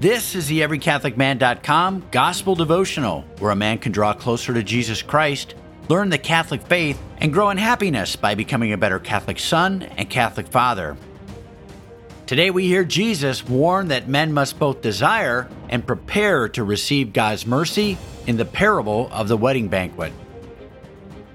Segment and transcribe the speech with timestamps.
[0.00, 5.54] This is the EveryCatholicMan.com Gospel Devotional, where a man can draw closer to Jesus Christ,
[5.90, 10.08] learn the Catholic faith, and grow in happiness by becoming a better Catholic son and
[10.08, 10.96] Catholic father.
[12.24, 17.46] Today we hear Jesus warn that men must both desire and prepare to receive God's
[17.46, 20.14] mercy in the parable of the wedding banquet.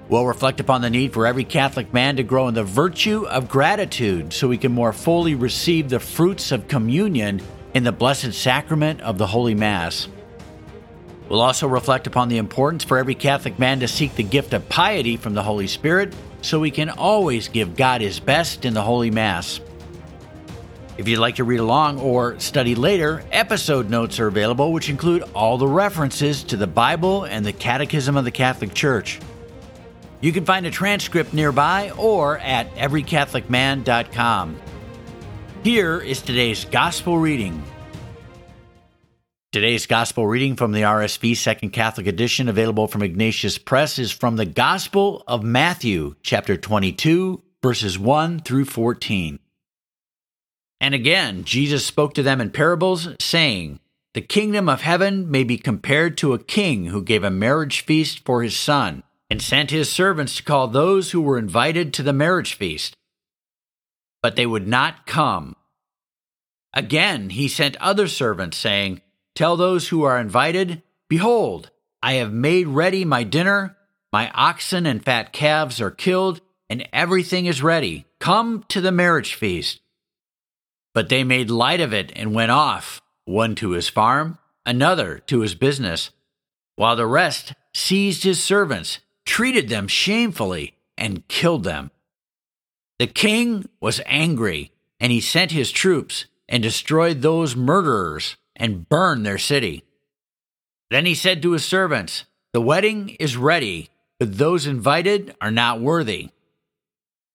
[0.08, 3.48] We'll reflect upon the need for every Catholic man to grow in the virtue of
[3.48, 7.40] gratitude so we can more fully receive the fruits of communion
[7.76, 10.08] in the Blessed Sacrament of the Holy Mass.
[11.28, 14.66] We'll also reflect upon the importance for every Catholic man to seek the gift of
[14.70, 18.80] piety from the Holy Spirit so we can always give God his best in the
[18.80, 19.60] Holy Mass.
[20.96, 25.24] If you'd like to read along or study later, episode notes are available, which include
[25.34, 29.20] all the references to the Bible and the Catechism of the Catholic Church.
[30.22, 34.62] You can find a transcript nearby or at everycatholicman.com.
[35.66, 37.60] Here is today's Gospel reading.
[39.50, 44.36] Today's Gospel reading from the RSV Second Catholic Edition, available from Ignatius Press, is from
[44.36, 49.40] the Gospel of Matthew, chapter 22, verses 1 through 14.
[50.80, 53.80] And again, Jesus spoke to them in parables, saying,
[54.14, 58.24] The kingdom of heaven may be compared to a king who gave a marriage feast
[58.24, 62.12] for his son, and sent his servants to call those who were invited to the
[62.12, 62.96] marriage feast
[64.22, 65.56] but they would not come.
[66.72, 69.00] Again, he sent other servants, saying,
[69.34, 71.70] Tell those who are invited, Behold,
[72.02, 73.76] I have made ready my dinner,
[74.12, 78.06] my oxen and fat calves are killed, and everything is ready.
[78.18, 79.80] Come to the marriage feast.
[80.94, 85.40] But they made light of it and went off, one to his farm, another to
[85.40, 86.10] his business,
[86.76, 91.90] while the rest seized his servants, treated them shamefully, and killed them.
[92.98, 99.26] The king was angry, and he sent his troops and destroyed those murderers and burned
[99.26, 99.84] their city.
[100.90, 105.80] Then he said to his servants, The wedding is ready, but those invited are not
[105.80, 106.30] worthy.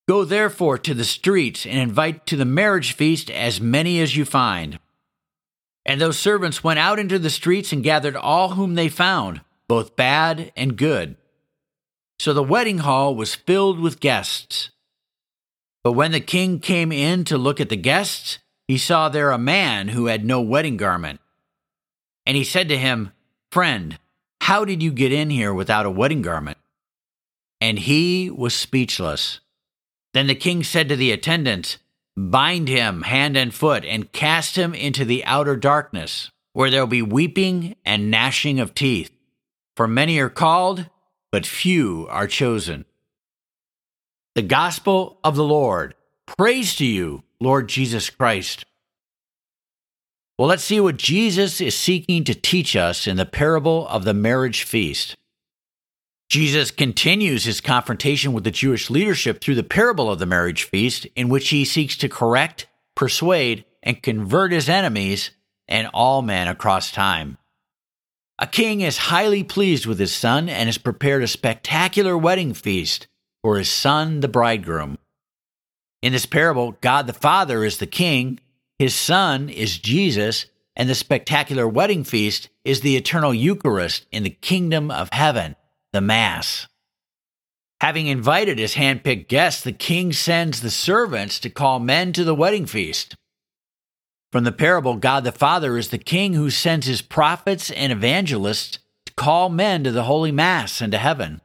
[0.08, 4.25] Go therefore to the streets and invite to the marriage feast as many as you
[4.25, 4.80] find.
[5.86, 9.96] And those servants went out into the streets and gathered all whom they found, both
[9.96, 11.18] bad and good.
[12.19, 14.72] So the wedding hall was filled with guests.
[15.84, 19.38] But when the king came in to look at the guests, he saw there a
[19.38, 21.19] man who had no wedding garment.
[22.25, 23.12] And he said to him,
[23.52, 23.97] Friend,
[24.42, 26.58] how did you get in here without a wedding garment?
[27.59, 29.40] And he was speechless.
[30.14, 31.78] Then the king said to the attendants,
[32.18, 36.88] Bind him hand and foot and cast him into the outer darkness, where there will
[36.88, 39.12] be weeping and gnashing of teeth.
[39.75, 40.90] For many are called,
[41.31, 42.86] but few are chosen.
[44.34, 45.94] The Gospel of the Lord.
[46.25, 48.64] Praise to you, Lord Jesus Christ.
[50.38, 54.14] Well, let's see what Jesus is seeking to teach us in the parable of the
[54.14, 55.18] marriage feast.
[56.30, 61.06] Jesus continues his confrontation with the Jewish leadership through the parable of the marriage feast,
[61.13, 65.31] in which he seeks to correct, persuade, and convert his enemies
[65.68, 67.38] and all men across time.
[68.40, 73.08] A king is highly pleased with his son and has prepared a spectacular wedding feast
[73.44, 74.97] for his son, the bridegroom.
[76.02, 78.40] In this parable, God the Father is the king,
[78.79, 84.30] his son is Jesus, and the spectacular wedding feast is the eternal Eucharist in the
[84.30, 85.56] kingdom of heaven,
[85.94, 86.68] the Mass.
[87.81, 92.35] Having invited his handpicked guests, the king sends the servants to call men to the
[92.35, 93.16] wedding feast.
[94.31, 98.80] From the parable, God the Father is the king who sends his prophets and evangelists
[99.06, 101.41] to call men to the Holy Mass and to heaven.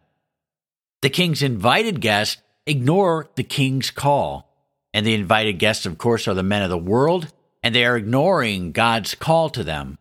[1.02, 4.50] The king's invited guests ignore the king's call.
[4.92, 7.96] And the invited guests, of course, are the men of the world, and they are
[7.96, 9.98] ignoring God's call to them.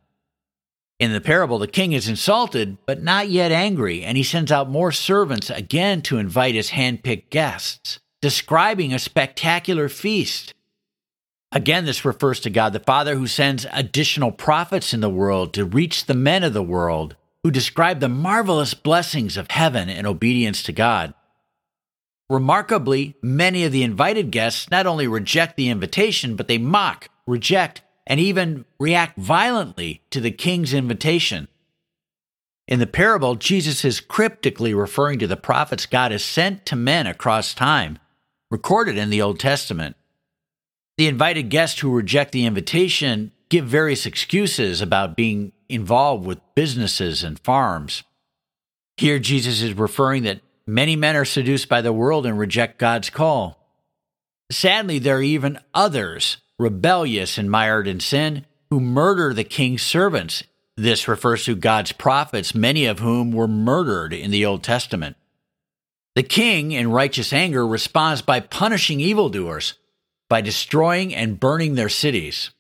[0.98, 4.70] In the parable, the king is insulted, but not yet angry, and he sends out
[4.70, 10.54] more servants again to invite his handpicked guests, describing a spectacular feast.
[11.52, 15.66] Again, this refers to God the Father who sends additional prophets in the world to
[15.66, 20.64] reach the men of the world who describe the marvelous blessings of heaven and obedience
[20.64, 21.14] to God.
[22.28, 27.84] Remarkably, many of the invited guests not only reject the invitation, but they mock, reject,
[28.08, 31.48] and even react violently to the king's invitation.
[32.68, 37.06] In the parable, Jesus is cryptically referring to the prophets God has sent to men
[37.06, 38.00] across time,
[38.50, 39.96] recorded in the Old Testament.
[40.98, 47.24] The invited guests who reject the invitation give various excuses about being involved with businesses
[47.24, 48.04] and farms.
[48.98, 53.10] Here, Jesus is referring that many men are seduced by the world and reject God's
[53.10, 53.62] call.
[54.52, 60.44] Sadly, there are even others, rebellious and mired in sin, who murder the king's servants.
[60.78, 65.16] This refers to God's prophets, many of whom were murdered in the Old Testament.
[66.16, 69.74] The king, in righteous anger, responds by punishing evildoers,
[70.30, 72.52] by destroying and burning their cities.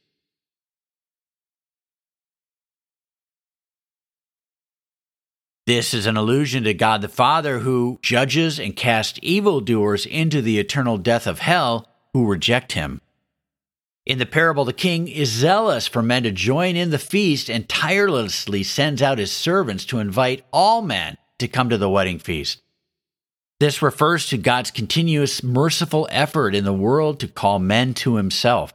[5.67, 10.59] This is an allusion to God the Father who judges and casts evildoers into the
[10.59, 13.01] eternal death of hell who reject him.
[14.05, 17.67] In the parable, the king is zealous for men to join in the feast and
[17.67, 22.61] tirelessly sends out his servants to invite all men to come to the wedding feast.
[23.59, 28.71] This refers to God's continuous merciful effort in the world to call men to himself.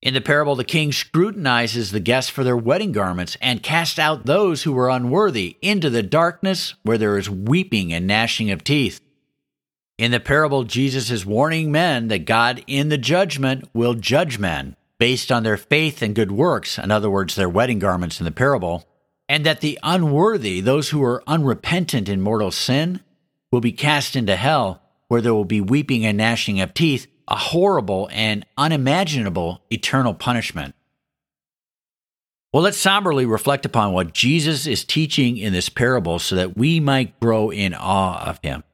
[0.00, 4.26] In the parable, the king scrutinizes the guests for their wedding garments and casts out
[4.26, 9.00] those who were unworthy into the darkness where there is weeping and gnashing of teeth.
[9.98, 14.76] In the parable, Jesus is warning men that God in the judgment will judge men
[14.98, 18.30] based on their faith and good works, in other words, their wedding garments in the
[18.30, 18.86] parable,
[19.28, 23.00] and that the unworthy, those who are unrepentant in mortal sin,
[23.50, 27.36] will be cast into hell, where there will be weeping and gnashing of teeth, a
[27.36, 30.74] horrible and unimaginable eternal punishment.
[32.52, 36.80] Well, let's somberly reflect upon what Jesus is teaching in this parable so that we
[36.80, 38.64] might grow in awe of him.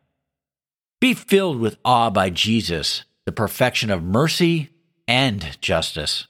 [1.01, 4.71] Be filled with awe by Jesus, the perfection of mercy
[5.09, 6.29] and justice.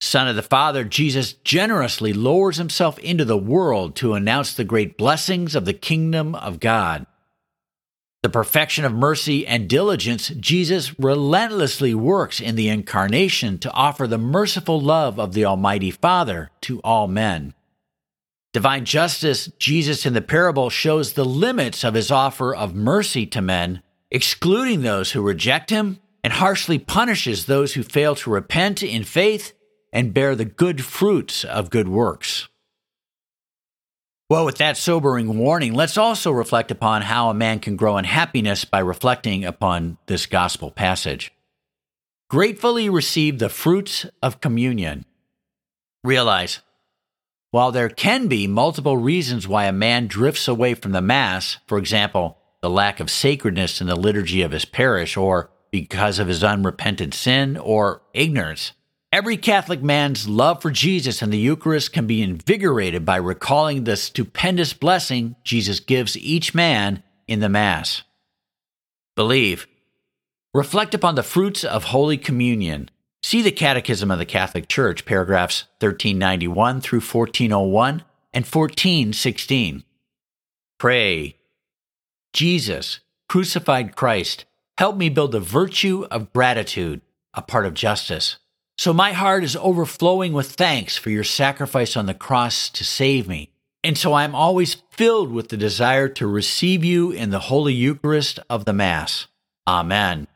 [0.00, 4.96] Son of the Father, Jesus generously lowers himself into the world to announce the great
[4.96, 7.06] blessings of the kingdom of God.
[8.22, 14.18] The perfection of mercy and diligence, Jesus relentlessly works in the incarnation to offer the
[14.18, 17.54] merciful love of the Almighty Father to all men.
[18.52, 23.40] Divine justice, Jesus in the parable shows the limits of his offer of mercy to
[23.40, 29.04] men, excluding those who reject him, and harshly punishes those who fail to repent in
[29.04, 29.54] faith
[29.94, 32.48] and bear the good fruits of good works.
[34.30, 38.04] Well, with that sobering warning, let's also reflect upon how a man can grow in
[38.04, 41.32] happiness by reflecting upon this gospel passage.
[42.28, 45.04] Gratefully receive the fruits of communion.
[46.04, 46.60] Realize
[47.50, 51.76] while there can be multiple reasons why a man drifts away from the Mass, for
[51.76, 56.44] example, the lack of sacredness in the liturgy of his parish, or because of his
[56.44, 58.70] unrepentant sin or ignorance,
[59.12, 63.96] every Catholic man's love for Jesus and the Eucharist can be invigorated by recalling the
[63.96, 68.02] stupendous blessing Jesus gives each man in the Mass.
[69.16, 69.66] Believe.
[70.54, 72.90] Reflect upon the fruits of Holy Communion
[73.22, 78.02] See the Catechism of the Catholic Church, paragraphs 1391 through 1401
[78.32, 79.84] and 1416.
[80.78, 81.36] Pray.
[82.32, 84.46] Jesus, crucified Christ,
[84.78, 87.02] help me build the virtue of gratitude,
[87.34, 88.38] a part of justice.
[88.80, 93.28] So my heart is overflowing with thanks for your sacrifice on the cross to save
[93.28, 93.50] me.
[93.84, 98.40] And so I'm always filled with the desire to receive you in the Holy Eucharist
[98.48, 99.26] of the Mass.
[99.68, 100.28] Amen.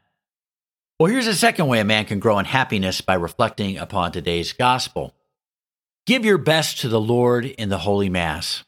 [1.00, 4.52] Well, here's a second way a man can grow in happiness by reflecting upon today's
[4.52, 5.14] gospel.
[6.04, 8.62] Give your best to the Lord in the Holy Mass.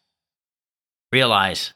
[1.13, 1.75] Realize,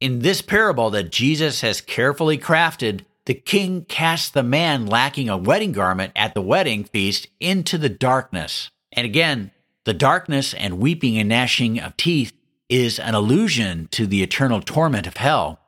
[0.00, 5.36] in this parable that Jesus has carefully crafted, the king casts the man lacking a
[5.36, 8.70] wedding garment at the wedding feast into the darkness.
[8.90, 9.50] And again,
[9.84, 12.32] the darkness and weeping and gnashing of teeth
[12.70, 15.60] is an allusion to the eternal torment of hell.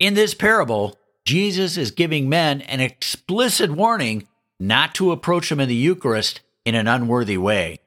[0.00, 4.26] In this parable, Jesus is giving men an explicit warning
[4.58, 7.78] not to approach him in the Eucharist in an unworthy way.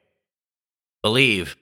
[1.02, 1.56] Believe.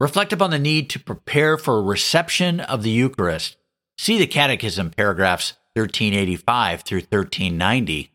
[0.00, 3.56] Reflect upon the need to prepare for a reception of the Eucharist.
[3.96, 8.10] See the Catechism, paragraphs 1385 through 1390.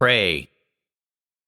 [0.00, 0.48] Pray.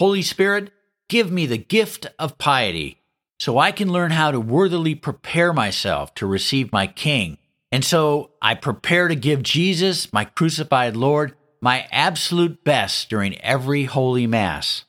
[0.00, 0.70] Holy Spirit,
[1.08, 3.00] give me the gift of piety
[3.38, 7.38] so I can learn how to worthily prepare myself to receive my King
[7.72, 13.84] and so I prepare to give Jesus, my crucified Lord, my absolute best during every
[13.84, 14.84] holy Mass.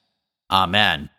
[0.52, 1.10] Amen.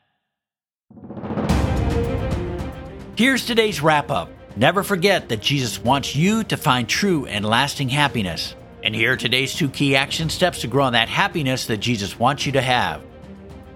[3.17, 4.31] Here's today's wrap up.
[4.57, 8.55] Never forget that Jesus wants you to find true and lasting happiness.
[8.89, 12.19] And here are today's two key action steps to grow in that happiness that Jesus
[12.19, 13.03] wants you to have.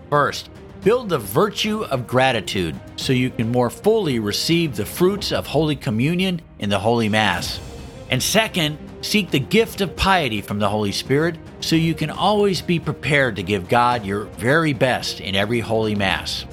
[0.09, 0.49] First,
[0.83, 5.77] build the virtue of gratitude so you can more fully receive the fruits of Holy
[5.77, 7.61] Communion in the Holy Mass.
[8.09, 12.63] And second, seek the gift of piety from the Holy Spirit so you can always
[12.63, 16.47] be prepared to give God your very best in every Holy Mass.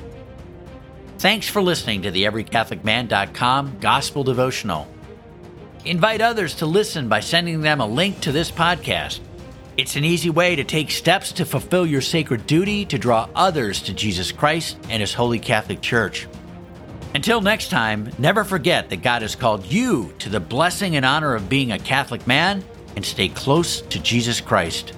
[1.17, 4.85] Thanks for listening to the EveryCatholicMan.com Gospel Devotional.
[5.85, 9.21] Invite others to listen by sending them a link to this podcast.
[9.77, 13.81] It's an easy way to take steps to fulfill your sacred duty to draw others
[13.83, 16.27] to Jesus Christ and His Holy Catholic Church.
[17.15, 21.33] Until next time, never forget that God has called you to the blessing and honor
[21.33, 22.61] of being a Catholic man
[22.97, 24.93] and stay close to Jesus Christ.